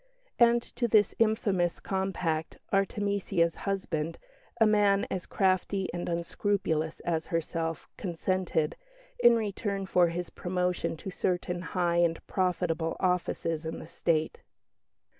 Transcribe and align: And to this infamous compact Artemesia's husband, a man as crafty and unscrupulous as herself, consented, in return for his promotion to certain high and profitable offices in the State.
And 0.39 0.63
to 0.77 0.87
this 0.87 1.13
infamous 1.19 1.79
compact 1.79 2.57
Artemesia's 2.73 3.53
husband, 3.69 4.17
a 4.59 4.65
man 4.65 5.05
as 5.11 5.27
crafty 5.27 5.93
and 5.93 6.09
unscrupulous 6.09 7.01
as 7.01 7.27
herself, 7.27 7.87
consented, 7.97 8.75
in 9.19 9.35
return 9.35 9.85
for 9.85 10.07
his 10.07 10.31
promotion 10.31 10.97
to 10.97 11.11
certain 11.11 11.61
high 11.61 11.97
and 11.97 12.25
profitable 12.25 12.97
offices 12.99 13.63
in 13.63 13.77
the 13.77 13.85
State. 13.87 14.41